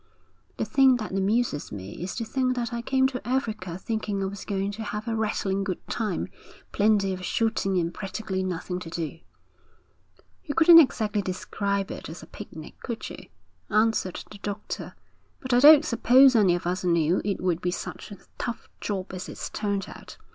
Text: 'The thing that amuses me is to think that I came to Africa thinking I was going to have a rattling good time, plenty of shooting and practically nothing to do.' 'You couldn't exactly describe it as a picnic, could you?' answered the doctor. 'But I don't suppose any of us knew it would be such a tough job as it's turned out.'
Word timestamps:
'The 0.57 0.65
thing 0.65 0.95
that 0.97 1.11
amuses 1.11 1.71
me 1.71 1.91
is 2.01 2.15
to 2.15 2.25
think 2.25 2.55
that 2.55 2.73
I 2.73 2.81
came 2.81 3.05
to 3.05 3.27
Africa 3.27 3.77
thinking 3.77 4.23
I 4.23 4.25
was 4.25 4.45
going 4.45 4.71
to 4.71 4.81
have 4.83 5.07
a 5.07 5.15
rattling 5.15 5.63
good 5.63 5.87
time, 5.87 6.27
plenty 6.71 7.13
of 7.13 7.23
shooting 7.23 7.77
and 7.77 7.93
practically 7.93 8.41
nothing 8.41 8.79
to 8.79 8.89
do.' 8.89 9.19
'You 10.43 10.55
couldn't 10.55 10.79
exactly 10.79 11.21
describe 11.21 11.91
it 11.91 12.09
as 12.09 12.23
a 12.23 12.25
picnic, 12.25 12.79
could 12.81 13.11
you?' 13.11 13.27
answered 13.69 14.23
the 14.31 14.39
doctor. 14.39 14.95
'But 15.39 15.53
I 15.53 15.59
don't 15.59 15.85
suppose 15.85 16.35
any 16.35 16.55
of 16.55 16.65
us 16.65 16.83
knew 16.83 17.21
it 17.23 17.39
would 17.39 17.61
be 17.61 17.69
such 17.69 18.11
a 18.11 18.17
tough 18.39 18.67
job 18.79 19.13
as 19.13 19.29
it's 19.29 19.51
turned 19.51 19.85
out.' 19.87 20.17